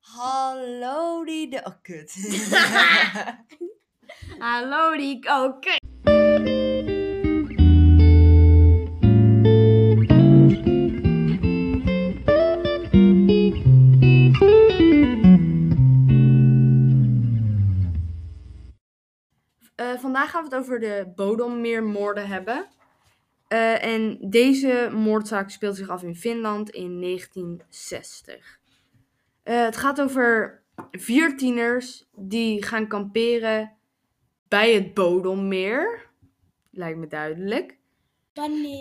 [0.00, 1.60] Hallo die de...
[1.64, 2.14] Oh, kut.
[4.38, 5.76] Hallo, die oké.
[19.74, 22.68] Eh, vandaag gaan we het over de Bodommeermoorden hebben.
[23.48, 28.62] Eh, en deze moordzaak speelt zich af in Finland in 1960.
[29.44, 33.72] Eh, het gaat over vier tieners die gaan kamperen
[34.48, 36.10] bij het Bodommeer.
[36.70, 37.78] Lijkt me duidelijk.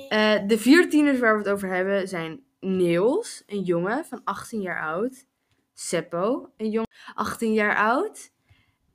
[0.09, 4.61] Eh, de vier tieners waar we het over hebben zijn Niels, een jongen van 18
[4.61, 5.25] jaar oud.
[5.73, 8.31] Seppo, een jongen 18 jaar oud.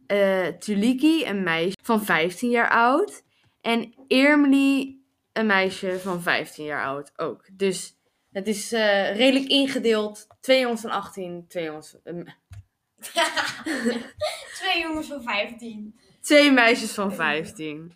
[0.07, 3.23] eh Tuliki, een meisje van 15 jaar oud.
[3.61, 7.45] En Irmeli, een meisje van 15 jaar oud ook.
[7.53, 7.98] Dus
[8.31, 10.27] het is eh, redelijk ingedeeld.
[10.41, 12.01] Twee jongens van 18, twee jongens van...
[12.03, 12.27] eh,
[14.59, 15.99] Twee jongens van 15.
[16.21, 17.93] Twee meisjes van 15.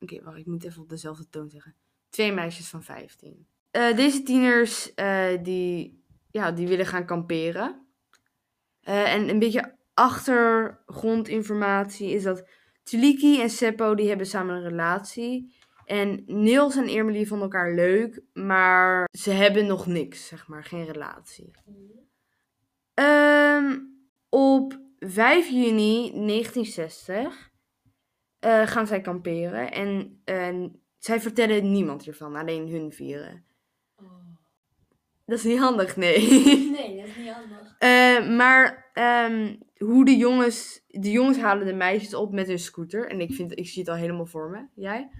[0.00, 1.74] Oké, wacht, ik moet even op dezelfde toon zeggen.
[2.08, 3.46] Twee meisjes van 15.
[3.70, 7.86] Eh, deze tieners, eh, die, ja, die willen gaan kamperen.
[8.82, 12.48] En een beetje achtergrondinformatie is dat
[12.82, 15.54] Tuliki en Seppo, die hebben samen een relatie.
[15.84, 20.84] En Niels en Irmeli vonden elkaar leuk, maar ze hebben nog niks, zeg maar, geen
[20.84, 21.50] relatie.
[22.94, 23.78] Ehm,
[24.28, 27.50] op 5 juni 1960
[28.38, 29.72] eh, gaan zij kamperen.
[29.72, 30.64] En eh,
[30.98, 33.44] zij vertellen niemand hiervan, alleen hun vieren.
[35.26, 36.28] Dat is niet handig, nee.
[36.70, 37.60] Nee, dat is niet handig.
[37.82, 40.84] Eh, maar ehm, hoe de jongens...
[40.86, 43.08] De jongens halen de meisjes op met hun scooter.
[43.08, 44.66] En ik, vind, ik zie het al helemaal voor me.
[44.74, 45.10] Jij?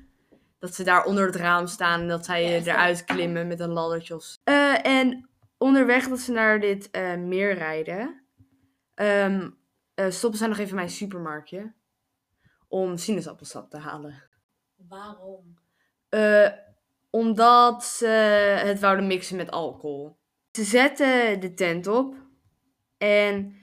[0.63, 3.71] Dat ze daar onder het raam staan en dat zij eh, eruit klimmen met een
[3.73, 4.15] laddertje.
[4.15, 4.39] of.
[4.45, 8.23] Eh, en onderweg dat ze naar dit eh, meer rijden...
[8.95, 9.51] ehm,
[9.95, 11.73] eh, stoppen zij nog even bij een supermarktje.
[12.69, 14.23] Om sinaasappelsap te halen.
[14.89, 15.59] Waarom?
[16.09, 16.49] Eh,
[17.11, 18.06] omdat ze
[18.65, 20.17] het wouden mixen met alcohol.
[20.53, 22.15] Ze zetten de tent op.
[22.99, 23.56] En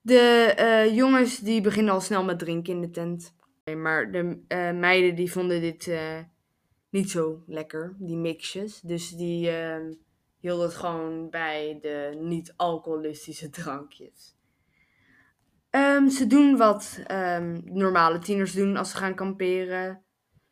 [0.00, 3.34] de eh, jongens die beginnen al snel met drinken in de tent.
[3.74, 6.18] Maar de eh, meiden die vonden dit eh,
[6.90, 8.80] niet zo lekker, die mixjes.
[8.80, 9.92] Dus die ehm,
[10.38, 14.36] hielden het gewoon bij de niet-alcoholistische drankjes.
[15.70, 20.02] Ehm, ze doen wat ehm, normale tieners doen als ze gaan kamperen.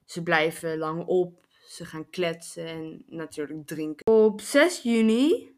[0.05, 1.47] Ze blijven lang op.
[1.67, 4.07] Ze gaan kletsen en natuurlijk drinken.
[4.07, 5.55] Op 6 juni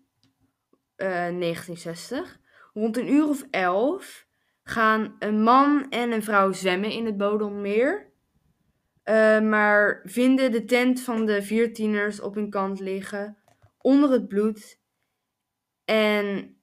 [0.96, 2.40] eh, 1960,
[2.74, 4.25] rond een uur of elf,
[4.68, 8.10] gaan een man en een vrouw zwemmen in het Bodommeer.
[9.02, 13.36] Eh, maar vinden de tent van de vier tieners op hun kant liggen,
[13.78, 14.80] onder het bloed.
[15.84, 16.56] En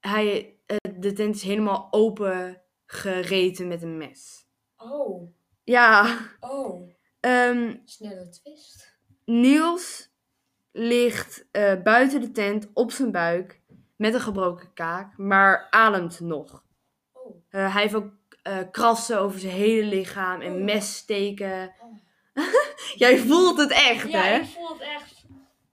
[0.00, 4.46] hij, eh, de tent is helemaal open gereten met een mes.
[4.76, 6.90] Oh, Ja, oh.
[7.20, 8.98] ehm, Snelle twist.
[9.24, 10.10] Niels
[10.72, 13.60] ligt eh, buiten de tent op zijn buik
[13.96, 16.66] met een gebroken kaak, maar ademt nog.
[17.50, 21.74] Eh, hij heeft ook eh, krassen over zijn hele lichaam en messteken.
[21.80, 22.44] Oh.
[22.94, 24.38] Jij voelt het echt, Ja, hè?
[24.38, 25.24] ik voel het echt.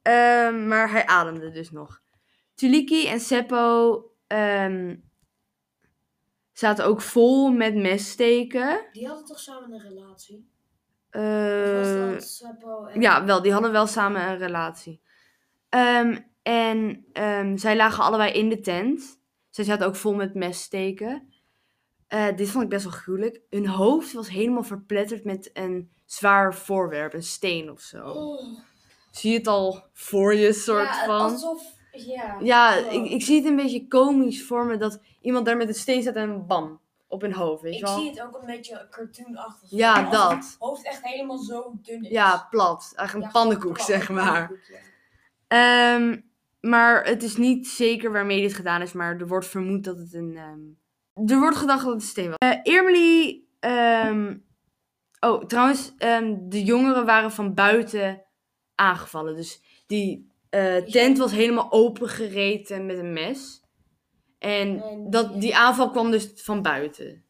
[0.01, 2.01] Ehm, maar hij ademde dus nog.
[2.55, 4.95] Tuliki en Seppo ehm,
[6.53, 8.85] zaten ook vol met messteken.
[8.91, 10.53] Die hadden toch samen een relatie?
[11.11, 13.01] Was dat Seppo en...
[13.01, 15.01] Ja, wel, die hadden wel samen een relatie.
[15.69, 19.19] Ehm, en zij lagen allebei in de tent.
[19.49, 21.33] Zij zaten ook vol met messteken.
[22.07, 23.41] Eh, dit vond ik best wel gruwelijk.
[23.49, 28.07] Hun hoofd was helemaal verpletterd met een zwaar voorwerp, een steen of zo.
[28.09, 28.57] Oh.
[29.11, 31.31] Zie je het al voor je, soort ja, van?
[31.31, 31.73] alsof...
[31.91, 32.38] Ja.
[32.41, 32.93] Ja, Oh.
[32.93, 36.01] ik, ik zie het een beetje komisch voor me dat iemand daar met een steen
[36.01, 37.99] staat en bam, op hun hoofd, weet je Ik wel?
[37.99, 39.69] zie het ook een beetje cartoonachtig.
[39.69, 40.31] Ja, Alsof dat.
[40.31, 42.09] het hoofd echt helemaal zo dun is.
[42.11, 42.93] Ja, plat.
[42.95, 44.31] Eigenlijk een Ja, pannenkoek, plat, zeg maar.
[44.47, 44.77] pannenkoek, ja.
[45.47, 46.19] Ehm,
[46.59, 50.13] maar het is niet zeker waarmee dit gedaan is, maar er wordt vermoed dat het
[50.13, 50.37] een.
[50.37, 50.59] ehm,
[51.16, 52.35] Er wordt gedacht dat het een steen was.
[52.38, 54.38] Eh ehm,
[55.20, 58.23] Oh, trouwens, ehm, de jongeren waren van buiten
[58.76, 59.35] aangevallen.
[59.35, 63.62] Dus die eh, tent was helemaal opengereten met een mes.
[64.40, 67.23] En En dat, die- aanval kwam dus van buiten.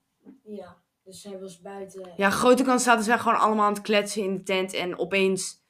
[0.43, 2.11] Ja, dus hij was buiten.
[2.17, 4.73] Ja, grote kans zaten zij gewoon allemaal aan het kletsen in de tent.
[4.73, 5.63] En opeens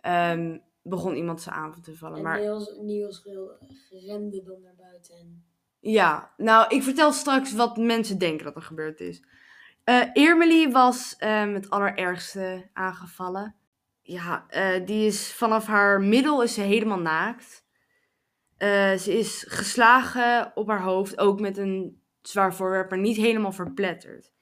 [0.00, 2.16] ehm, begon iemand zijn aanval te vallen.
[2.16, 3.56] en Maar Niels, Niels ril-
[3.90, 5.14] rende dan naar buiten.
[5.14, 5.44] En...
[5.82, 9.22] Ja, nou, ik vertel straks wat mensen denken dat er gebeurd is.
[9.84, 13.54] Eh Irmeli was het allerergste aangevallen.
[14.02, 17.64] Ja, eh, die is vanaf haar middel is ze helemaal naakt.
[18.56, 23.52] Eh, ze is geslagen op haar hoofd, ook met een zwaar voorwerp, maar niet helemaal
[23.52, 24.32] verpletterd.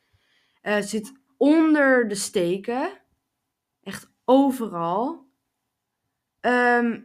[0.63, 3.01] Eh, ze zit onder de steken,
[3.83, 5.29] echt overal.
[6.41, 7.01] Ehm,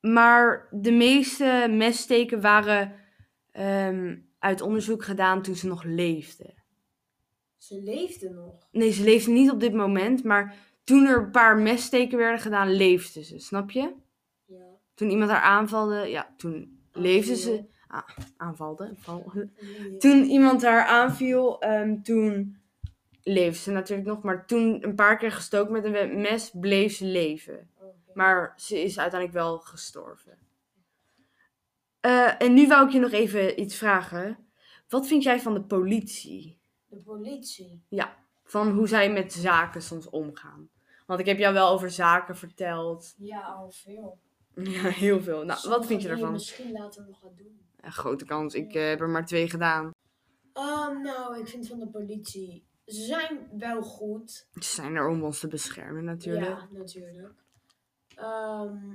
[0.00, 2.99] maar de meeste messteken waren
[3.64, 6.54] ehm, uit onderzoek gedaan toen ze nog leefde.
[7.56, 8.68] Ze leefde nog.
[8.72, 12.72] Nee, ze leefde niet op dit moment, maar toen er een paar messteken werden gedaan,
[12.72, 13.92] leefde ze, snap je?
[14.44, 14.64] Ja.
[14.94, 17.64] Toen iemand haar aanvalde, ja, toen leefde ze.
[17.88, 18.90] Ah, aanvalde.
[18.94, 19.96] val- Nee.
[19.96, 22.56] Toen iemand haar aanviel, ehm, toen
[23.22, 24.22] leefde ze natuurlijk nog.
[24.22, 27.70] Maar toen een paar keer gestoken met een mes, bleef ze leven.
[27.78, 27.94] Oké.
[28.14, 30.38] Maar ze is uiteindelijk wel gestorven.
[32.00, 34.38] Eh, en nu wou ik je nog even iets vragen.
[34.88, 36.60] Wat vind jij van de politie?
[36.86, 37.82] De politie.
[38.44, 40.70] Van hoe zij met zaken soms omgaan?
[41.06, 43.14] Want ik heb jou wel over zaken verteld.
[43.18, 44.18] Ja, al veel.
[44.54, 45.44] Ja, heel veel.
[45.44, 46.32] Nou, wat vind je daarvan?
[46.32, 47.60] misschien later nog gaat doen.
[47.82, 48.54] Ja, grote kans.
[48.54, 49.90] Ik eh, heb er maar twee gedaan.
[50.52, 52.66] Ehm, nou, ik vind van de politie.
[52.86, 54.46] Ze zijn wel goed.
[54.54, 56.46] Ze zijn er om ons te beschermen natuurlijk.
[56.46, 57.44] Ja, natuurlijk.
[58.14, 58.94] Ehm,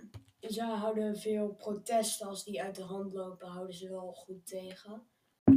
[0.49, 5.01] ze houden veel protesten als die uit de hand lopen, houden ze wel goed tegen.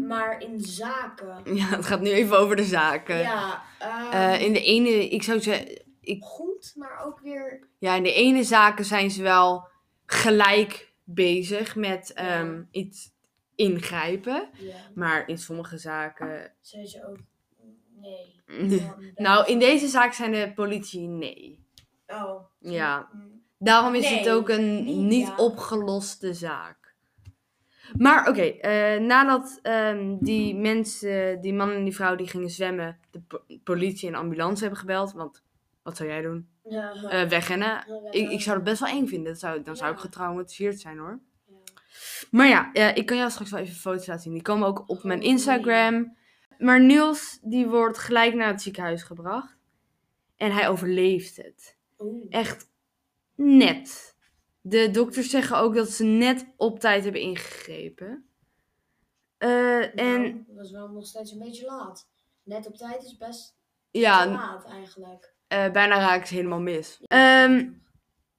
[0.07, 1.43] Maar in zaken.
[1.57, 3.17] Ja, het gaat nu even over de zaken.
[3.19, 7.69] Ja, ehm, Eh, in de ene, ik zou zeggen, ik, goed, maar ook weer.
[7.79, 9.69] ja, in de ene zaken zijn ze wel
[10.07, 12.41] gelijk bezig met Ja.
[12.41, 13.11] ehm, iets
[13.55, 14.49] ingrijpen.
[14.53, 16.53] Ja, Maar in sommige zaken.
[16.61, 17.19] zijn ze ook.
[17.95, 18.37] Nee.
[19.15, 21.67] Nou, in deze zaak zijn de politie nee.
[22.07, 22.41] Oh.
[22.59, 23.09] Ja.
[23.59, 25.37] Daarom is het ook een niet, niet ja.
[25.37, 26.77] opgeloste zaak.
[27.97, 32.99] Maar oké, eh, nadat ehm, die mensen, die man en die vrouw die gingen zwemmen,
[33.11, 35.13] de po- politie en ambulance hebben gebeld.
[35.13, 35.43] Want
[35.83, 36.49] wat zou jij doen?
[36.65, 37.69] Ja, Eh, wegrennen.
[37.69, 39.33] ja, Ik, ik zou het best wel eng vinden.
[39.33, 41.21] Dat zou, dan zou ik getraumatiseerd zijn hoor.
[41.47, 41.57] ja.
[42.31, 44.33] Maar ja, eh, ik kan jou straks wel even foto's laten zien.
[44.33, 46.17] Die komen ook op mijn Oh, Instagram.
[46.59, 49.57] Maar Niels, die wordt gelijk naar het ziekenhuis gebracht.
[50.37, 51.77] En hij overleeft het.
[51.99, 52.27] Oeh.
[52.29, 52.71] Echt
[53.39, 54.17] net.
[54.61, 58.29] De dokters zeggen ook dat ze net op tijd hebben ingegrepen.
[59.39, 62.09] Eh, en dat was wel nog steeds een beetje laat.
[62.43, 63.57] Net op tijd is best
[63.91, 65.35] ja, laat eigenlijk.
[65.49, 67.01] eh, bijna raak ik ze helemaal mis.
[67.07, 67.69] Ehm,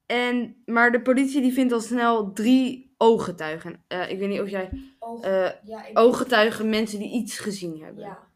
[0.05, 3.83] en, maar de politie die vindt al snel drie ooggetuigen.
[3.87, 4.69] Eh, ik weet niet of jij...
[4.99, 5.25] Oog,
[5.63, 8.03] ja, ik, ooggetuigen, mensen die iets gezien hebben.
[8.03, 8.27] ja.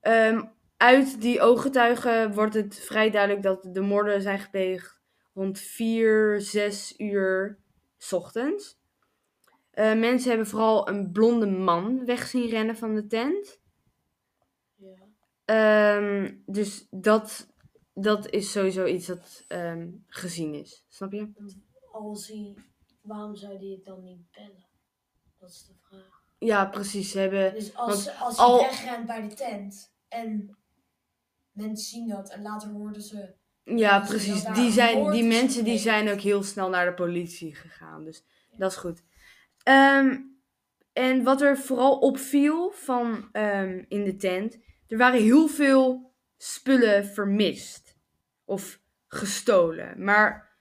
[0.00, 0.42] Ehm,
[0.76, 5.02] uit die ooggetuigen wordt het vrij duidelijk dat de moorden zijn gepleegd
[5.34, 7.58] rond 4, 6 uur
[7.96, 8.78] 's ochtends.
[9.70, 13.60] Eh, mensen hebben vooral een blonde man weg zien rennen van de tent.
[14.74, 15.02] ja.
[15.44, 17.48] Ehm, dus dat,
[17.94, 20.84] dat is sowieso iets dat ehm, gezien is.
[20.88, 21.32] Snap je?
[21.92, 22.54] Als hij,
[23.02, 24.66] waarom zou hij het dan niet bellen?
[25.38, 26.22] Dat is de vraag.
[26.38, 27.10] Ja, precies.
[27.10, 27.54] Ze hebben...
[27.54, 30.56] Dus als, als al- hij wegrent bij de tent en
[31.50, 33.34] mensen zien dat en later hoorden ze.
[33.64, 34.44] Ja, precies.
[34.44, 38.04] Die, zijn, die mensen die zijn ook heel snel naar de politie gegaan.
[38.04, 38.24] Dus
[38.56, 39.02] dat is goed.
[39.62, 40.18] Ehm,
[40.92, 44.58] en wat er vooral opviel van, ehm, in de tent.
[44.88, 47.96] Er waren heel veel spullen vermist.
[48.44, 50.04] Of gestolen.
[50.04, 50.52] Maar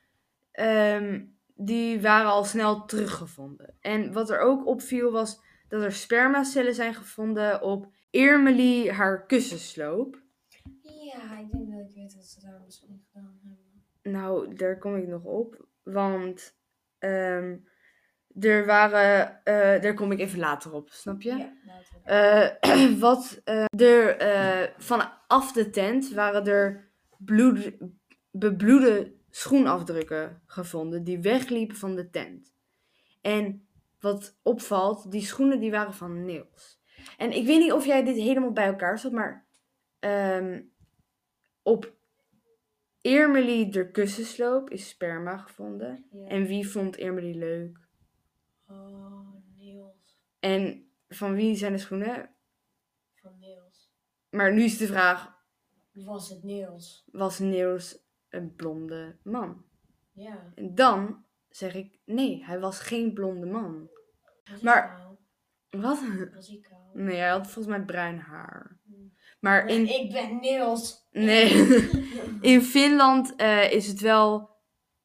[0.51, 3.75] ehm, die waren al snel teruggevonden.
[3.81, 10.21] En wat er ook opviel was dat er spermacellen zijn gevonden op Irmeli haar kussensloop.
[10.81, 11.62] Ja, ik denk
[12.03, 13.61] weet wat ze daar misschien gedaan hebben.
[14.01, 15.67] Nou, daar kom ik nog op.
[15.83, 16.55] Want
[16.97, 17.57] ehm,
[18.39, 19.43] er waren.
[19.43, 21.37] eh, daar kom ik even later op, snap je?
[21.37, 22.59] Ja, later.
[22.61, 27.71] Eh, wat eh, er vanaf de tent waren er bloed,
[28.31, 32.53] bebloede schoenafdrukken gevonden die wegliepen van de tent.
[33.21, 33.67] En
[33.99, 36.81] wat opvalt, die schoenen die waren van Niels.
[37.17, 39.47] En ik weet niet of jij dit helemaal bij elkaar zat, maar
[39.99, 40.61] ehm,
[41.63, 41.93] op
[43.01, 46.05] Irmeli de kussensloop is sperma gevonden.
[46.11, 46.27] Ja.
[46.27, 47.79] En wie vond Irmeli leuk?
[48.67, 50.19] Oh, Niels.
[50.39, 52.29] En van wie zijn de schoenen?
[53.13, 53.91] Van Niels.
[54.29, 55.41] Maar nu is de vraag,
[55.93, 57.03] Was het Niels?
[57.11, 57.97] was Niels
[58.29, 59.65] een blonde man?
[60.11, 60.51] Ja.
[60.55, 63.89] En dan zeg ik, nee, hij was geen blonde man.
[64.51, 65.01] Was Maar-?
[65.69, 65.99] Wat?
[66.33, 66.91] Was hij kaal?
[66.93, 68.72] Nee, hij had volgens mij bruin haar.
[69.43, 71.07] Maar in, Ik ben Niels.
[71.11, 71.51] nee,
[72.53, 74.49] in Finland eh, is het wel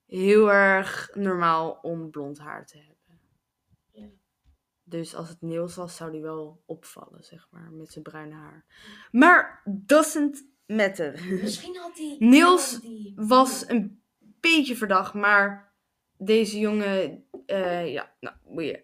[0.07, 3.21] heel erg normaal om blond haar te hebben.
[3.91, 4.07] Ja.
[4.83, 8.65] Dus als het Niels was, zou die wel opvallen, zeg maar, met zijn bruine haar.
[9.11, 11.25] Maar doesn't matter.
[11.43, 12.17] Misschien had hij...
[12.29, 14.03] Niels die- was een
[14.41, 15.73] beetje verdacht, maar
[16.17, 18.83] deze jongen, eh, ja, nou, boeien.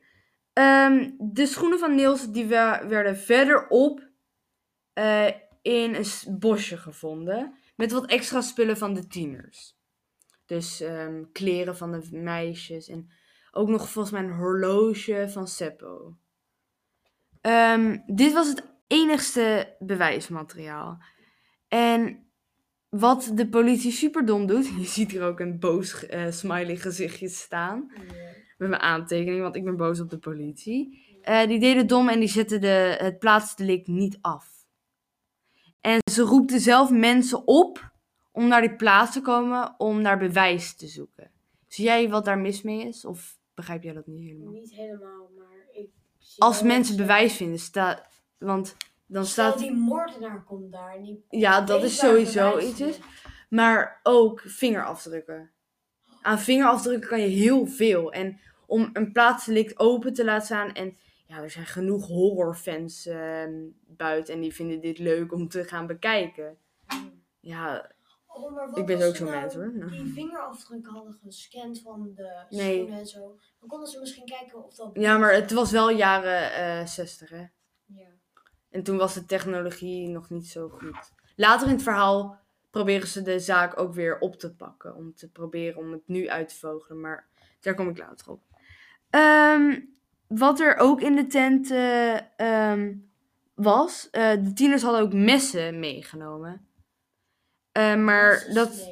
[0.52, 4.12] Ehm, de schoenen van Niels die we- werden verderop
[4.92, 5.26] eh,
[5.64, 7.54] in een bosje gevonden.
[7.76, 9.76] Met wat extra spullen van de tieners.
[10.46, 12.88] Dus ehm, kleren van de meisjes.
[12.88, 13.10] En
[13.52, 16.16] ook nog volgens mij een horloge van Seppo.
[17.40, 21.02] Ehm, dit was het enigste bewijsmateriaal.
[21.68, 22.26] En
[22.88, 24.66] wat de politie superdom doet.
[24.78, 27.92] Je ziet hier ook een boos eh, smiley gezichtje staan
[28.58, 31.02] met mijn aantekening, want ik ben boos op de politie.
[31.22, 34.53] Eh, die deden dom en die zetten de, het plaatsdelict niet af.
[35.84, 37.90] En ze roepten zelf mensen op
[38.32, 41.30] om naar die plaats te komen om naar bewijs te zoeken.
[41.66, 43.04] Zie jij wat daar mis mee is?
[43.04, 44.52] Of begrijp jij dat niet helemaal?
[44.52, 45.88] Niet helemaal, maar ik
[46.18, 48.06] zie Als mensen bewijs vinden, staat.
[48.38, 48.76] Want
[49.06, 49.58] dan Stel, staat.
[49.58, 52.80] die moordenaar komt daar die Ja, dat is sowieso iets.
[52.80, 52.98] is.
[53.48, 55.50] Maar ook vingerafdrukken.
[56.22, 58.12] Aan vingerafdrukken kan je heel veel.
[58.12, 60.72] En om een plaatsdelict open te laten staan.
[60.72, 60.96] En
[61.34, 63.54] ja, er zijn genoeg horrorfans ehm,
[63.86, 64.34] buiten.
[64.34, 66.58] En die vinden dit leuk om te gaan bekijken.
[67.40, 67.92] Ja,
[68.26, 69.72] Oh, maar wat Ik ben ook zo'n nou mens, hoor.
[69.90, 72.76] Die vingerafdrukken hadden gescand van de Nee.
[72.76, 73.38] schoenen en zo.
[73.60, 74.90] Dan konden ze misschien kijken of dat.
[74.94, 77.44] ja maar het was wel jaren eh 60 hè.
[77.84, 78.08] Ja.
[78.70, 81.12] En toen was de technologie nog niet zo goed.
[81.36, 82.38] Later in het verhaal
[82.70, 84.94] proberen ze de zaak ook weer op te pakken.
[84.96, 87.00] Om te proberen om het nu uit te vogelen.
[87.00, 87.28] Maar
[87.60, 88.42] daar kom ik later op.
[89.10, 89.80] Ehm,
[90.28, 92.94] wat er ook in de tent eh, ehm,
[93.54, 94.08] was.
[94.10, 96.68] eh, de tieners hadden ook messen meegenomen.
[97.72, 98.90] Eh, maar dat,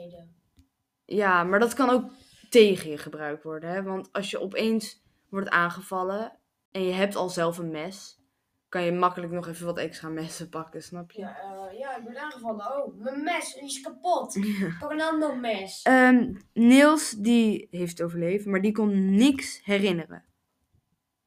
[1.04, 2.10] ja, maar dat kan ook
[2.50, 3.70] tegen je gebruikt worden.
[3.70, 3.82] Hè?
[3.82, 6.38] Want als je opeens wordt aangevallen
[6.70, 8.20] en je hebt al zelf een mes,
[8.68, 11.20] kan je makkelijk nog even wat extra messen pakken, snap je?
[11.20, 12.84] Ja, ja, ik ben aangevallen.
[12.84, 14.38] Oh, mijn mes is kapot.
[14.80, 15.82] Pak een ander mes.
[15.82, 20.24] Ehm, Niels, die heeft overleefd, maar die kon niks herinneren.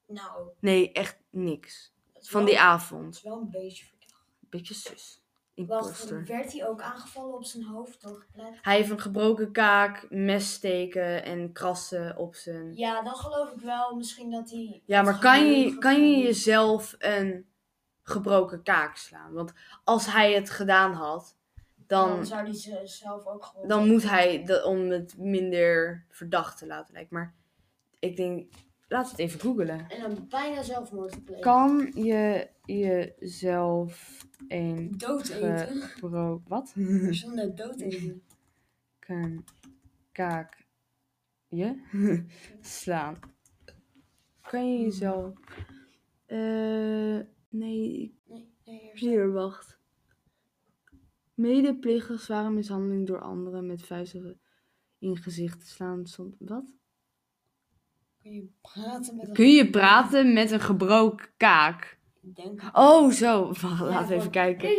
[0.08, 1.94] Nou, Nee, echt niks.
[2.14, 3.16] dat Van wel- die Dat avond.
[3.16, 4.26] is wel een beetje verdacht.
[4.40, 5.20] Beetje zus.
[5.56, 6.26] Wacht, Imposter.
[6.26, 8.06] werd hij ook aangevallen op zijn hoofd?
[8.62, 12.74] Hij heeft een gebroken kaak, messteken en krassen op zijn...
[12.76, 14.82] Ja, dan geloof ik wel misschien dat hij.
[14.86, 17.46] Ja, het maar kan je, kan je jezelf een
[18.04, 19.34] gebroken kaak slaan?
[19.34, 21.36] Want als hij het gedaan had,
[21.88, 23.68] Dan, dan, zou hij ze zelf ook gewoon.
[23.68, 27.16] dan moet hij, de, om het minder verdacht te laten lijken.
[27.16, 27.34] Maar
[28.00, 28.52] ik denk,
[28.88, 29.90] we het even googelen.
[29.90, 31.44] En dan bijna zelfmoord plegen.
[31.44, 35.82] Kan je jezelf een Dood eten.
[36.48, 36.74] Wat?
[37.10, 38.24] Zonder dood eten.
[40.12, 40.68] kaak
[41.48, 41.82] je
[42.62, 43.20] slaan?
[44.42, 45.34] Kan je jezelf...
[46.26, 48.16] eh nee,
[48.66, 48.92] Nee.
[48.94, 49.80] Hier, wacht.
[51.34, 54.40] Medeplichtig zware mishandeling door anderen met vuisten
[55.00, 56.06] in gezicht te slaan.
[56.06, 56.74] Stond, wat?
[58.26, 59.34] Kun je praten met een.
[59.34, 61.98] Kun je praten met een gebroken kaak?
[62.22, 62.62] Ik denk.
[62.74, 63.46] Oh, zo.
[63.46, 64.70] Wacht, laten we even kijken.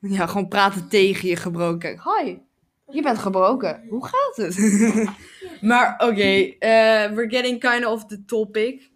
[0.00, 2.22] Ja, gewoon praten tegen je gebroken kaak.
[2.24, 2.36] Hi,
[2.90, 3.86] je bent gebroken.
[3.88, 4.58] Hoe gaat het?
[5.70, 8.90] maar oké, eh, we're getting kind of the topic.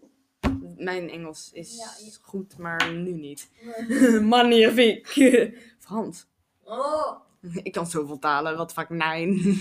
[0.76, 3.50] Mijn Engels is Ja, goed, maar nu niet.
[4.22, 5.06] Magnifiek.
[5.84, 6.26] Frans.
[6.64, 7.24] Oh,
[7.62, 9.36] Ik kan zoveel talen, wat vaak nein.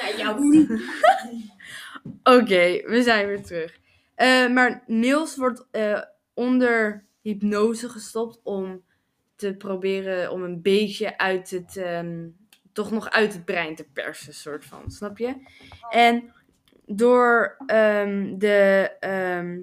[0.00, 0.38] ja, jouw.
[2.38, 3.78] Oké, we zijn weer terug.
[4.14, 6.02] Eh, maar Niels wordt eh,
[6.34, 8.82] onder hypnose gestopt om
[9.36, 12.28] te proberen om een beetje uit het, ehm,
[12.72, 15.34] toch nog uit het brein te persen, soort van, snap je?
[15.90, 16.32] En
[16.86, 19.58] door ehm, de, ehm,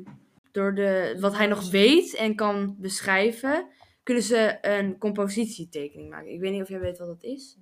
[0.51, 3.67] door de, wat hij nog weet en kan beschrijven,
[4.07, 6.31] kunnen ze een compositietekening maken.
[6.31, 7.57] Ik weet niet of jij weet wat dat is.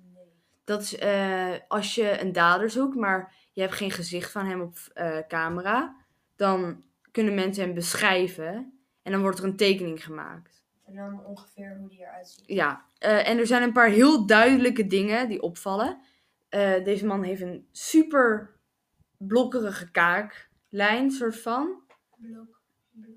[0.64, 4.60] Dat is eh, als je een dader zoekt, maar je hebt geen gezicht van hem
[4.60, 5.96] op eh, camera.
[6.36, 8.80] Dan kunnen mensen hem beschrijven.
[9.02, 10.64] En dan wordt er een tekening gemaakt.
[10.84, 12.44] En dan ongeveer hoe die eruit ziet.
[12.46, 16.00] Ja, eh, en er zijn een paar heel duidelijke dingen die opvallen.
[16.84, 18.56] Deze man heeft een super
[19.18, 21.82] blokkerige kaaklijn, soort van.
[22.16, 22.60] Blok.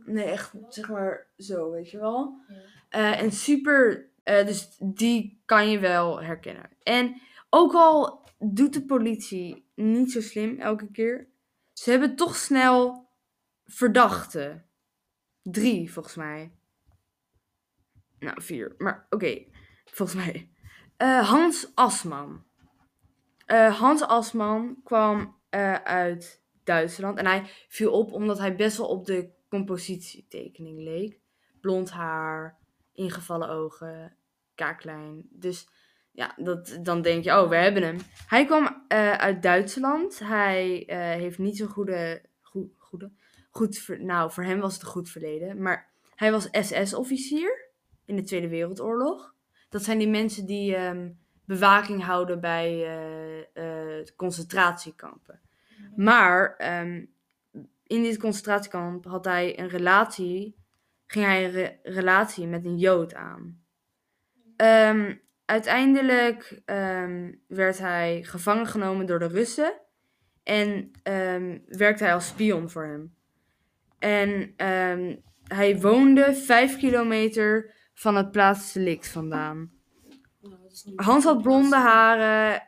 [0.06, 2.42] Nee, echt, zeg maar zo, weet je wel.
[2.48, 2.56] Ja.
[2.90, 6.70] Eh, en super, eh, dus die kan je wel herkennen.
[6.84, 11.28] En ook al doet de politie niet zo slim elke keer,
[11.74, 13.10] ze hebben toch snel
[13.66, 14.66] verdachten.
[15.42, 16.52] Drie, volgens mij.
[18.20, 18.76] Nou, vier.
[18.78, 19.46] Maar oké,
[19.86, 20.52] volgens mij.
[20.98, 22.48] Eh, Hans Asman.
[23.70, 25.38] Hans Asman kwam
[25.84, 27.18] uit Duitsland.
[27.18, 31.20] En hij viel op omdat hij best wel op de compositietekening leek.
[31.62, 32.58] Blond haar,
[32.94, 34.16] ingevallen ogen,
[34.56, 35.28] kaaklijn.
[35.32, 35.68] Dus
[36.12, 37.98] Ja, dat, dan denk je, oh, we hebben hem.
[38.28, 40.20] Hij kwam eh, uit Duitsland.
[40.20, 43.12] Hij eh, heeft niet zo'n goede, goe- goede,
[43.50, 45.62] goed, ver- nou, voor hem was het een goed verleden.
[45.62, 47.70] Maar hij was SS-officier
[48.06, 49.34] in de Tweede Wereldoorlog.
[49.70, 51.10] Dat zijn die mensen die ehm,
[51.46, 52.86] bewaking houden bij
[53.54, 55.42] eh, concentratiekampen.
[55.96, 57.06] Maar ehm,
[57.90, 60.56] in dit concentratiekamp had hij een relatie,
[61.08, 63.64] ging hij een re- relatie met een Jood aan.
[64.56, 65.16] Ehm,
[65.46, 69.82] uiteindelijk ehm, werd hij gevangen genomen door de Russen
[70.44, 73.16] en ehm, werkte hij als spion voor hem.
[74.00, 74.54] En
[75.44, 79.72] hij woonde vijf kilometer van het plaatsdelict vandaan.
[80.42, 80.56] Nou,
[80.96, 82.68] Hans had blonde haren.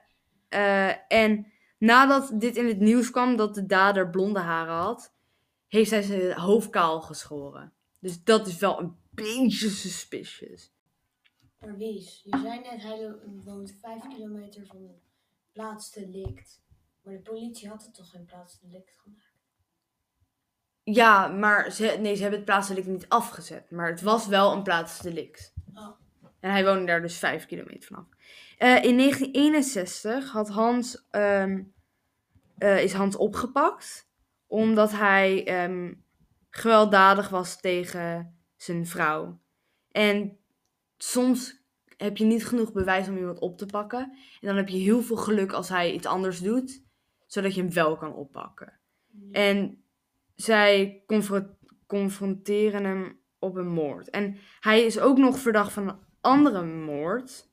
[0.49, 1.50] eh, en
[1.81, 5.13] nadat dit in het nieuws kwam dat de dader blonde haren had,
[5.67, 7.73] heeft hij zijn hoofd kaal geschoren.
[7.99, 10.71] Dus dat is wel een beetje suspicious.
[11.59, 15.01] Maar Wies, je zei net hij woont vijf kilometer van het
[15.51, 16.61] plaatsdelict.
[17.01, 19.19] Maar de politie had het toch geen plaatsdelict gemaakt?
[20.83, 23.71] Ja, maar ze, nee, ze hebben het plaatsdelict niet afgezet.
[23.71, 25.53] Maar het was wel een plaatsdelict.
[25.73, 25.89] Oh.
[26.39, 28.05] En hij woonde daar dus vijf kilometer vanaf.
[28.61, 31.63] Eh, in 1961 had Hans, ehm,
[32.57, 34.09] eh, is Hans opgepakt.
[34.47, 35.93] Omdat hij ehm,
[36.49, 39.41] gewelddadig was tegen zijn vrouw.
[39.91, 40.37] En
[40.97, 41.63] soms
[41.97, 43.99] heb je niet genoeg bewijs om iemand op te pakken.
[44.41, 46.83] En dan heb je heel veel geluk als hij iets anders doet.
[47.25, 48.79] Zodat je hem wel kan oppakken.
[49.31, 49.83] En
[50.35, 51.55] zij confro-
[51.87, 54.09] confronteren hem op een moord.
[54.09, 57.50] En hij is ook nog verdacht van een andere moord.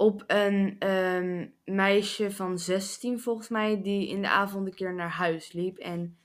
[0.00, 3.82] Op een ehm, meisje van 16 volgens mij.
[3.82, 5.78] Die in de avond een keer naar huis liep.
[5.78, 6.18] En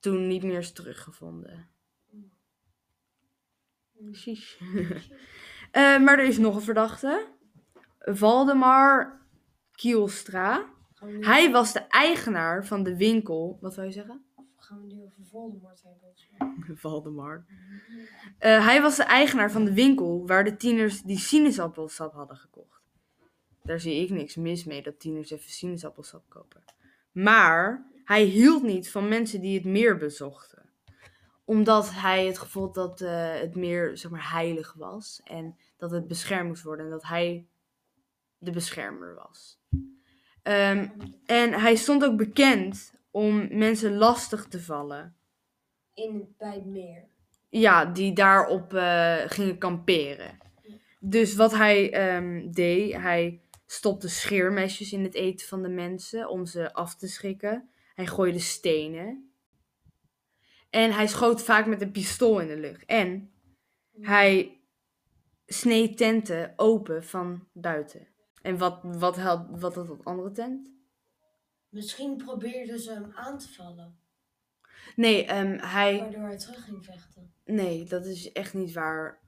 [0.00, 1.68] toen niet meer is teruggevonden.
[4.12, 4.60] Sheesh.
[5.70, 7.26] Eh, maar er is nog een verdachte.
[7.98, 9.20] Valdemar
[9.72, 10.64] Kielstra.
[11.20, 13.58] Hij was de eigenaar van de winkel.
[13.60, 14.28] Wat wil je zeggen?
[14.68, 16.08] gaan we nu over Voldemort hebben?
[16.08, 16.74] of zo?
[16.88, 17.44] Valdemar.
[18.38, 22.77] Eh, hij was de eigenaar van de winkel waar de tieners die sinaasappelsap hadden gekocht.
[23.68, 26.64] Daar zie ik niks mis mee dat tieners even sinaasappelsap kopen.
[27.12, 30.70] Maar hij hield niet van mensen die het meer bezochten.
[31.44, 35.20] Omdat hij het gevoel had dat eh, het meer zeg maar, heilig was.
[35.24, 36.84] En dat het beschermd moest worden.
[36.84, 37.46] En dat hij
[38.38, 39.60] de beschermer was.
[40.42, 40.88] Ehm,
[41.26, 45.16] en hij stond ook bekend om mensen lastig te vallen.
[45.94, 47.04] In, bij het meer.
[47.48, 50.38] Ja, die daarop eh, gingen kamperen.
[51.00, 56.46] Dus wat hij ehm, deed, hij stopte scheermesjes in het eten van de mensen om
[56.46, 57.70] ze af te schrikken.
[57.94, 59.32] Hij gooide stenen.
[60.70, 62.84] En hij schoot vaak met een pistool in de lucht.
[62.84, 63.32] En
[64.00, 64.60] hij
[65.46, 68.08] sneed tenten open van buiten.
[68.42, 70.72] En wat, wat, had, wat had dat andere tent?
[71.68, 73.98] Misschien probeerden ze hem aan te vallen.
[74.96, 77.32] Nee, ehm, hij, Waardoor hij terug ging vechten.
[77.44, 79.20] nee, dat is echt niet waar.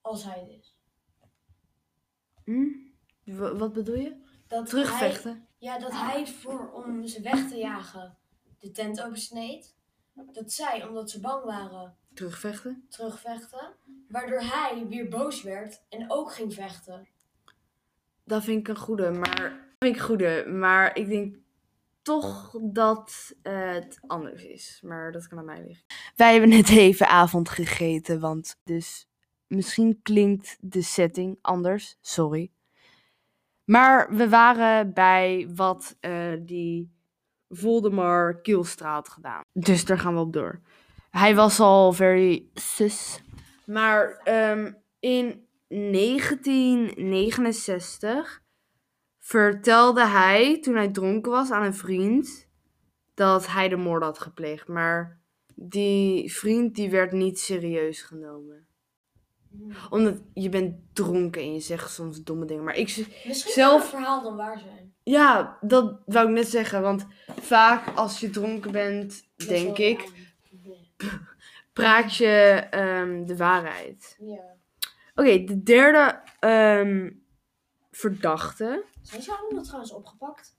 [0.00, 0.76] Als hij het is.
[2.44, 2.87] Hm?
[3.36, 4.16] Wa- Wat bedoel je?
[4.46, 5.30] Dat Terugvechten?
[5.30, 8.16] Hij, ja, dat hij voor om ze weg te jagen
[8.58, 9.76] de tent opensneed.
[10.32, 12.86] Dat zij, omdat ze bang waren, Terugvechten?
[12.88, 13.74] terugvechten.
[14.08, 17.08] Waardoor hij weer boos werd en ook ging vechten.
[18.24, 19.36] Dat vind ik een goede, maar...
[19.40, 21.36] Dat vind ik een goede, maar ik denk
[22.02, 24.80] toch dat het anders is.
[24.82, 25.84] Maar dat kan aan mij liggen.
[26.16, 29.08] Wij hebben net even avond gegeten, want dus
[29.46, 31.96] misschien klinkt de setting anders.
[32.00, 32.50] Sorry.
[33.68, 36.96] Maar we waren bij wat eh, die
[37.48, 39.42] Voldemar Kielstra had gedaan.
[39.52, 40.60] Dus daar gaan we op door.
[41.10, 43.22] Hij was al very sus.
[43.66, 48.42] Maar ehm, in 1969
[49.18, 52.48] vertelde hij, toen hij dronken was, aan een vriend
[53.14, 54.68] dat hij de moord had gepleegd.
[54.68, 55.20] Maar
[55.54, 58.67] die vriend die werd niet serieus genomen.
[59.90, 62.64] Omdat je bent dronken en je zegt soms domme dingen.
[62.64, 62.86] Maar ik,
[63.26, 64.94] Misschien Zelf- kan het verhaal dan waar zijn.
[65.02, 66.82] ja, dat wou ik net zeggen.
[66.82, 67.06] Want
[67.40, 70.08] vaak als je dronken bent, Dat denk ik,
[71.72, 72.26] praat je
[72.70, 74.16] ehm, de waarheid.
[74.20, 74.56] Ja.
[75.14, 77.10] Oké, de derde ehm,
[77.90, 78.84] verdachte.
[79.02, 80.56] Zijn ze allemaal trouwens opgepakt?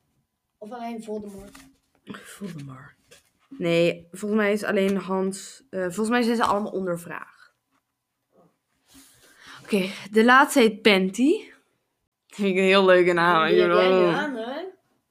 [0.58, 1.58] Of alleen Voldemort?
[2.06, 2.96] Voldemar.
[3.50, 5.64] Nee, volgens mij is alleen Hans.
[5.70, 7.39] eh, volgens mij zijn ze allemaal ondervraagd.
[9.72, 11.32] Oké, de laatste heet Panty.
[12.28, 13.48] Dat vind ik een heel leuke naam.
[13.48, 14.62] Die heb jij aan, hè?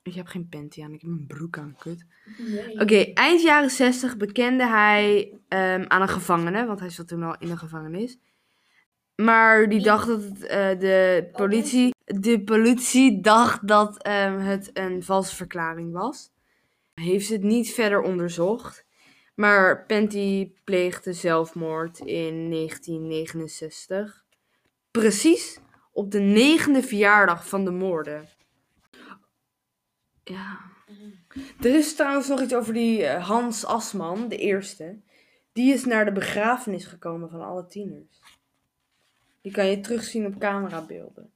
[0.03, 2.05] Ik heb geen panty aan, ik heb een broek aan, kut.
[2.39, 2.81] Nee.
[2.81, 7.37] Oké, eind jaren 60 bekende hij ehm, aan een gevangene, want hij zat toen al
[7.39, 8.19] in de gevangenis.
[9.15, 11.95] Maar die dacht dat het, eh, de politie.
[12.05, 16.31] De politie dacht dat ehm, het een valse verklaring was.
[16.95, 18.87] Heeft het niet verder onderzocht.
[19.35, 24.27] Maar Penty pleegde zelfmoord in 1969.
[24.99, 25.61] Precies
[25.93, 28.29] op de negende verjaardag van de moorden.
[30.25, 30.61] Ja.
[31.61, 35.01] Er is trouwens nog iets over die eh, Hans Asman, de eerste.
[35.53, 38.21] Die is naar de begrafenis gekomen van alle tieners.
[39.43, 41.33] Die kan je terugzien op camerabeelden.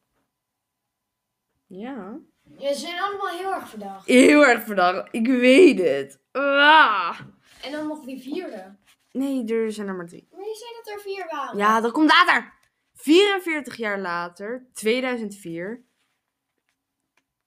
[1.67, 2.19] Ja.
[2.59, 4.07] Ja, ze zijn allemaal heel erg verdacht.
[4.07, 5.09] Heel erg verdacht.
[5.11, 6.19] Ik weet het.
[6.33, 7.21] Ah.
[7.63, 8.77] En dan nog die vierde.
[9.13, 10.29] Nee, er zijn er maar drie.
[10.31, 11.59] Maar je zei dat er vier waren.
[11.59, 12.61] Ja, dat komt later.
[13.03, 15.85] 44 jaar later, 2004,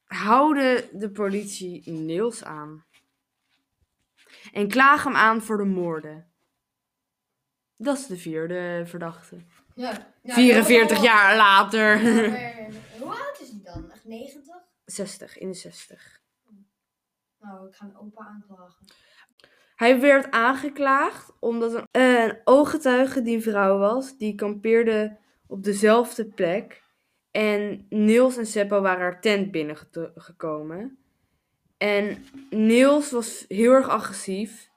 [0.03, 2.85] houden de politie Niels aan.
[4.51, 6.33] En klagen hem aan voor de moorden.
[7.75, 9.45] Dat is de vierde verdachte.
[9.75, 10.13] Ja.
[10.21, 12.01] Nou, 44 dat is jaar later.
[12.01, 12.67] Maar
[12.99, 13.91] Hoe oud is hij dan?
[13.91, 14.55] Echt 90?
[14.85, 16.21] 60, in de 60.
[17.39, 18.85] Nou, ik ga een opa aanklagen.
[19.75, 25.63] Hij werd aangeklaagd omdat een, eh, een ooggetuige die een vrouw was, die kampeerde op
[25.63, 26.83] dezelfde plek.
[27.31, 30.97] En Niels en Seppo waren haar tent binnengekomen.
[31.77, 34.69] En Niels was heel erg agressief.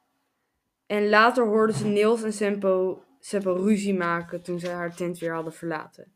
[0.86, 5.34] En later hoorden ze Niels en Seppo, Seppo ruzie maken toen ze haar tent weer
[5.34, 6.12] hadden verlaten.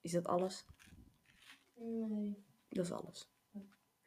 [0.00, 0.64] Is dat alles?
[1.74, 2.36] Nee.
[2.68, 3.30] Dat is alles.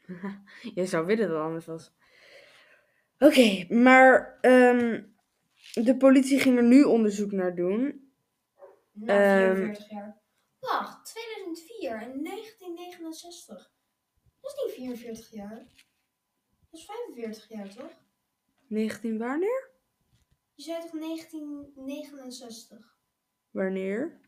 [0.75, 1.93] Je zou willen dat het anders was.
[3.17, 5.03] Oké, maar ehm,
[5.73, 8.02] de politie ging er nu onderzoek naar doen.
[8.93, 9.56] Na Ehm.
[9.56, 10.21] 44 jaar.
[10.60, 13.71] Wacht, 2004 en 1969.
[14.41, 15.58] Dat is niet 44 jaar.
[16.69, 17.91] Dat is 45 jaar, toch?
[18.67, 19.69] 19 wanneer?
[20.53, 22.97] Je zei toch 1969?
[23.51, 24.19] Wanneer?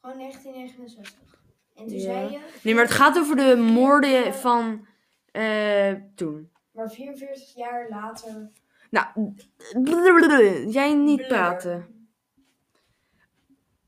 [0.00, 1.42] Gewoon 1969.
[1.74, 2.00] En toen Ja.
[2.02, 2.58] zei je...
[2.62, 4.86] Nee, maar het gaat over de moorden van
[5.32, 6.52] eh, toen.
[6.72, 8.50] Maar 44 jaar later...
[8.90, 9.34] Nou,
[10.72, 11.28] jij niet Blur.
[11.28, 11.99] praten.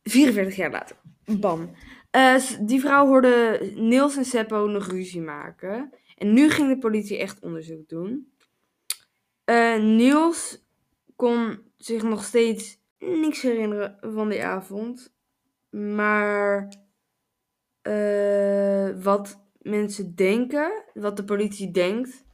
[0.03, 0.97] 44 jaar later.
[1.25, 1.71] Bam.
[2.11, 5.91] Eh, die vrouw hoorde Niels en Seppo nog ruzie maken.
[6.17, 8.33] En nu ging de politie echt onderzoek doen.
[9.45, 10.65] Eh, Niels
[11.17, 15.15] kon zich nog steeds niks herinneren van die avond.
[15.71, 16.75] Maar
[17.83, 22.25] eh, wat mensen denken, wat de politie denkt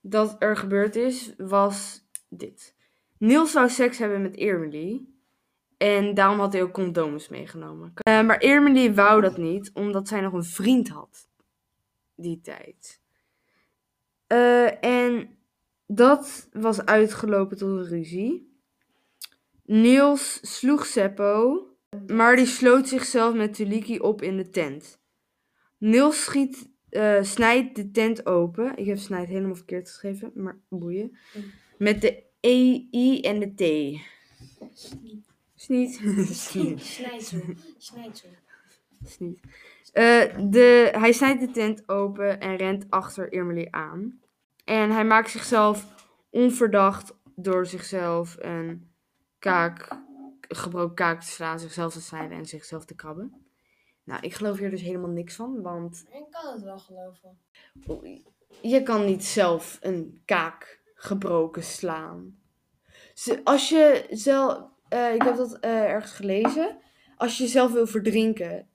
[0.00, 2.74] dat er gebeurd is, was dit.
[3.18, 5.06] Niels zou seks hebben met Emily.
[5.76, 7.92] En daarom had hij ook condooms meegenomen.
[7.94, 11.28] Eh, maar Emily wou dat niet, omdat zij nog een vriend had.
[12.14, 13.00] Die tijd.
[14.26, 15.28] Eh, en
[15.86, 18.54] dat was uitgelopen tot een ruzie.
[19.64, 21.66] Niels sloeg Seppo,
[22.06, 25.00] maar die sloot zichzelf met Tuliki op in de tent.
[25.78, 28.76] Niels schiet, eh, snijdt de tent open.
[28.76, 31.16] Ik heb snijdt helemaal verkeerd geschreven, maar boeien.
[31.78, 33.60] Met de E, I en de T.
[35.56, 35.94] Sniet.
[36.30, 36.82] Sniet.
[36.84, 37.40] Snijdsel.
[37.78, 38.28] Snijdsel.
[39.04, 39.40] Sniet.
[39.92, 44.20] Eh, de, hij snijdt de tent open en rent achter Emily aan.
[44.64, 45.94] En hij maakt zichzelf
[46.30, 48.90] onverdacht door zichzelf een
[49.38, 49.88] kaak,
[50.48, 53.46] gebroken kaak te slaan, zichzelf te snijden en zichzelf te krabben.
[54.04, 57.38] Nou, ik geloof hier dus helemaal niks van, want Ik kan het wel geloven.
[58.62, 62.38] je kan niet zelf een kaak gebroken slaan.
[63.14, 66.78] Ze- Als je zelf, eh, ik heb dat eh, ergens gelezen.
[67.16, 68.68] Als je zelf wil verdrinken,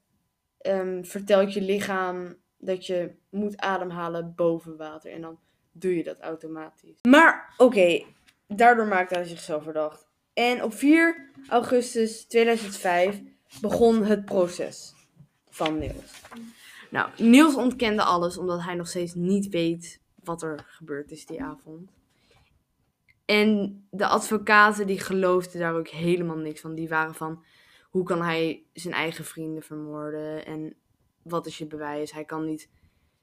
[0.58, 5.12] ehm, vertelt je lichaam dat je moet ademhalen boven water.
[5.12, 5.40] En dan
[5.72, 7.00] doe je dat automatisch.
[7.02, 8.04] Maar oké,
[8.48, 10.08] daardoor maakte hij zichzelf verdacht.
[10.34, 13.22] En op 4 augustus 2005
[13.62, 14.94] begon het proces
[15.50, 16.22] van Niels.
[16.90, 21.44] Nou, Niels ontkende alles omdat hij nog steeds niet weet wat er gebeurd is die
[21.44, 21.92] avond.
[23.32, 26.76] En de advocaten die geloofden daar ook helemaal niks van.
[26.76, 27.44] Die waren van,
[27.90, 30.46] hoe kan hij zijn eigen vrienden vermoorden?
[30.46, 30.76] En
[31.22, 32.12] wat is je bewijs?
[32.12, 32.70] Hij kan niet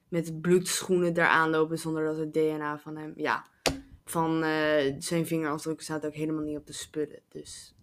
[0.08, 3.44] met bloedschoenen daar aanlopen zonder dat het DNA van hem, ja,
[4.04, 7.20] van eh, zijn vingerafdrukken staat ook helemaal niet op de spullen.
[7.28, 7.74] Dus.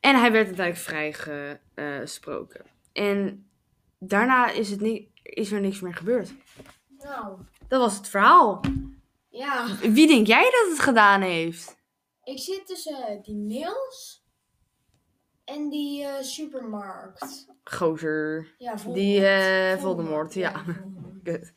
[0.00, 2.64] En hij werd uiteindelijk vrijgesproken.
[2.92, 3.46] En
[3.98, 6.34] daarna is, het niet, is er niks meer gebeurd.
[6.98, 8.60] Nou, Dat was het verhaal.
[9.36, 9.66] Ja.
[9.92, 11.76] Wie denk jij dat het gedaan heeft?
[12.24, 14.24] Ik zit tussen die Niels
[15.44, 17.46] en die eh, supermarkt.
[17.64, 18.54] Gozer.
[18.58, 18.94] Ja, Voldemort.
[18.94, 20.52] Die, eh, Voldemort, ja.
[20.64, 21.22] Voldemort.
[21.22, 21.52] Kut.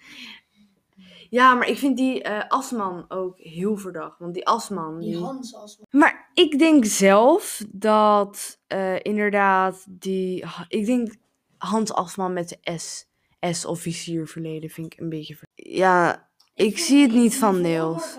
[1.30, 4.20] Ja, maar ik vind die eh, Asman ook heel verdacht.
[4.20, 5.00] Want die Asman.
[5.00, 10.46] Die die- Hans als Maar ik denk zelf dat eh, inderdaad die.
[10.68, 11.16] Ik denk
[11.58, 13.08] Hans Asman met de S.
[13.52, 15.36] S officier verleden vind ik een beetje.
[15.36, 16.29] ver- Ja,
[16.66, 18.18] ik, zie het niet van Niels.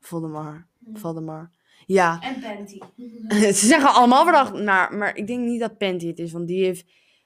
[0.00, 0.66] Voldemar.
[0.84, 0.96] Hm.
[0.96, 1.50] Voldemar.
[1.86, 2.78] Ja, En Panty.
[3.58, 6.64] ze zeggen allemaal verdacht naar, maar ik denk niet dat Penty het is, want die
[6.64, 6.84] heeft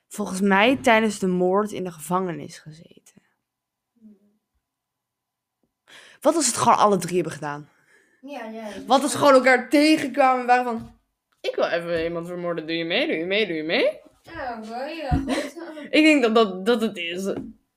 [0.09, 3.23] volgens mij tijdens de moord in de gevangenis gezeten.
[6.21, 7.69] Wat als het gewoon alle drie hebben gedaan?
[8.21, 8.66] Ja, ja.
[8.87, 10.95] Wat als ze gewoon elkaar tegenkwamen en waren van...
[11.40, 14.01] Ik wil even iemand vermoorden, doe je mee, doe je mee, doe je mee?
[14.23, 15.87] Ja, oké, ja, goed.
[15.90, 17.33] Ik denk dat dat, dat het is.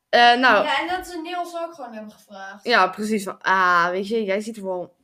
[0.10, 0.64] Eh, nou, ja.
[0.64, 2.66] Ja, en dat ze Niels ook gewoon hebben gevraagd.
[2.88, 3.24] precies.
[3.24, 4.96] Van, ah, weet je, jij ziet er wel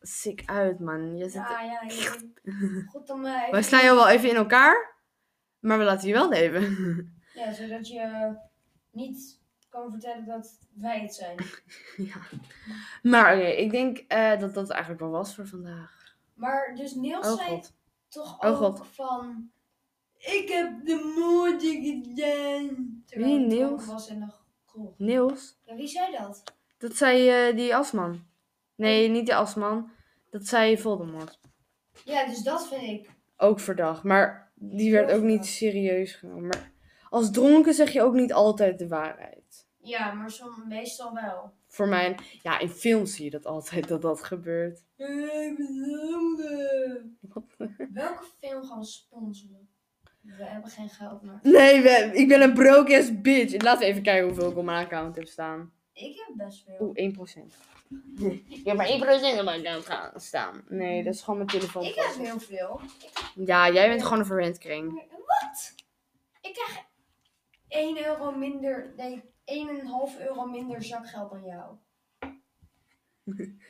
[0.00, 1.14] sick uit, man.
[1.18, 3.24] Zit Ja, ja, je- Goed om...
[3.24, 4.94] eh, even- Wij slaan jou wel even in elkaar,
[5.58, 6.62] maar we laten je wel leven.
[7.34, 8.34] Ja, zodat je
[8.90, 11.36] niet kan vertellen dat wij het zijn.
[12.10, 12.16] ja.
[13.02, 16.16] Maar oké, ik denk eh, dat dat eigenlijk wel was voor vandaag.
[16.34, 17.62] Maar dus Niels Oh zei
[18.08, 18.86] toch Oh, ook God.
[18.86, 19.50] van...
[20.18, 23.02] Ik heb de moorden gedaan.
[23.06, 23.86] Terwijl Wie, Niels?
[23.86, 24.08] was
[24.78, 24.98] kroeg.
[24.98, 25.58] Niels?
[25.64, 26.42] Ja, wie zei dat?
[26.78, 28.26] Dat zei eh, die Asman.
[28.74, 29.90] Nee, niet die Asman.
[30.30, 31.40] Dat zei Voldemort.
[32.04, 33.10] Ja, dus dat vind ik.
[33.36, 36.46] Ook verdacht, maar die werd ook niet serieus genomen.
[36.46, 36.72] Maar
[37.10, 39.66] als dronken zeg je ook niet altijd de waarheid.
[39.78, 40.32] Ja, maar
[40.66, 41.52] meestal wel.
[41.66, 44.84] Voor mij, ja, in films zie je dat altijd dat dat gebeurt.
[47.92, 49.67] Welke film gaan we sponsoren?
[50.36, 51.38] We hebben geen geld, maar...
[51.42, 53.62] Nee, we- ik ben een broke ass bitch.
[53.62, 55.72] Laten we even kijken hoeveel ik op mijn account heb staan.
[55.92, 56.76] Ik heb best veel.
[56.80, 57.54] Oeh, 1%.
[58.48, 60.64] Ik heb maar 1% op mijn account gaan staan.
[60.68, 61.82] Nee, dat is gewoon mijn telefoon.
[61.82, 62.80] Ik heb heel veel.
[63.34, 64.92] Ja, jij bent gewoon een verwend kring.
[65.10, 65.74] Wat?
[66.40, 66.84] Ik krijg
[67.68, 71.74] 1 euro minder, nee, 1,5 euro minder zakgeld dan jou.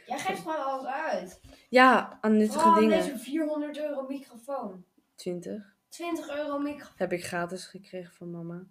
[0.06, 1.40] Jij geeft gewoon alles uit.
[1.68, 2.98] Ja, aan nuttige Vooral dingen.
[2.98, 4.84] deze 400 euro microfoon.
[5.14, 6.92] 20 20 euro microfoon.
[6.96, 8.66] heb ik gratis gekregen van mama.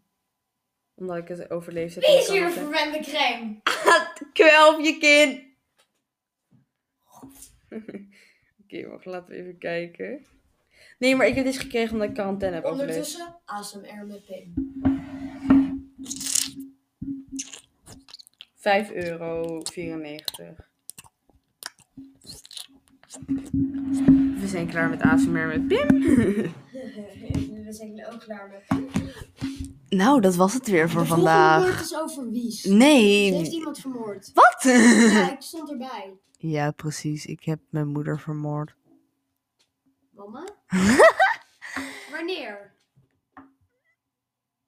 [0.95, 2.03] Omdat ik het overleefd heb.
[2.03, 2.61] Wie is hier Canada.
[2.61, 3.61] verwende crème?
[4.33, 5.45] Kwelp je kind!
[8.63, 10.25] Oké, wacht, laten we even kijken.
[10.99, 13.15] Nee, maar ik heb dit gekregen omdat ik quarantaine heb overleefd.
[13.15, 14.53] Ondertussen ASMR met Pim.
[18.57, 19.59] 5,94 euro.
[24.39, 25.87] We zijn klaar met ASMR met Pim.
[27.67, 29.09] We zijn ook klaar met Pim.
[29.89, 31.81] Nou, dat was het weer voor De volgende woord vandaag.
[31.81, 32.61] is over Wies.
[32.61, 33.33] Ze Nee.
[33.33, 34.31] heeft iemand vermoord.
[34.33, 34.57] Wat?
[34.63, 36.13] Ja, ik stond erbij.
[36.37, 37.25] Ja, precies.
[37.25, 38.75] Ik heb mijn moeder vermoord.
[40.15, 40.43] Mama?
[42.11, 42.73] Wanneer?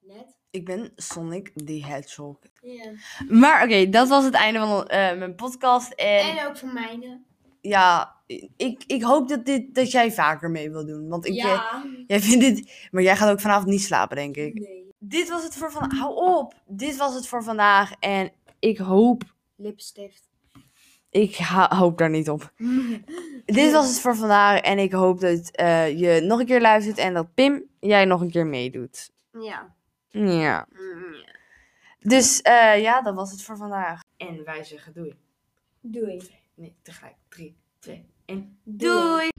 [0.00, 0.38] Net?
[0.50, 2.36] Ik ben Sonic the Hedgehog.
[2.60, 2.92] Ja.
[3.28, 5.92] Maar oké, dat was het einde van eh, mijn podcast.
[5.92, 7.20] En, En ook van mijne.
[7.60, 8.16] Ja,
[8.56, 11.08] ik, ik hoop dat, dit, dat jij vaker mee wil doen.
[11.08, 11.84] Want ik, eh, ja.
[12.06, 12.88] jij vindt dit...
[12.90, 14.54] Maar jij gaat ook vanavond niet slapen, denk ik.
[14.54, 14.94] Nee.
[14.98, 15.98] Dit was het voor vandaag.
[15.98, 16.54] Hou op!
[16.66, 17.92] Dit was het voor vandaag.
[18.00, 19.22] En ik hoop...
[19.56, 20.28] Lipstift.
[21.10, 22.52] Ik ha- hoop daar niet op.
[23.44, 24.60] Dit was het voor vandaag.
[24.60, 26.98] En ik hoop dat eh, je nog een keer luistert.
[26.98, 29.10] En dat Pim, jij nog een keer meedoet.
[29.32, 29.74] Ja.
[30.08, 30.32] Ja.
[30.32, 30.66] Ja.
[32.00, 34.00] Dus eh, ja, dat was het voor vandaag.
[34.16, 35.14] En wij zeggen doei.
[35.80, 36.39] Doei.
[36.60, 37.16] Nee, tegelijk.
[37.28, 38.58] 3, 2, 1.
[38.64, 39.29] Doei.